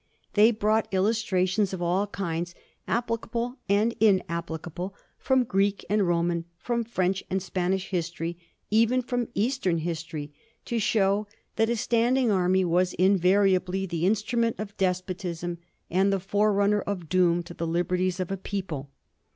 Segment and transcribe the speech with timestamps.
[0.33, 2.55] They hrought illustrations of all kinds,
[2.87, 8.35] applicahle and in applicable, from Greek and Roman, from French and Spanish history,
[8.71, 10.33] even from Eastern history,
[10.65, 15.59] to show that a standing army was invariably the instrument of despotism
[15.91, 18.89] and the forerunner of doom to the liberties of a people.